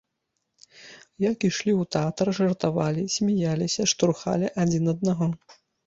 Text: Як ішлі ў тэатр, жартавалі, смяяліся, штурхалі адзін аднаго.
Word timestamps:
Як 1.29 1.37
ішлі 1.51 1.71
ў 1.75 1.81
тэатр, 1.97 2.33
жартавалі, 2.39 3.07
смяяліся, 3.19 3.81
штурхалі 3.97 4.47
адзін 4.65 4.83
аднаго. 4.99 5.35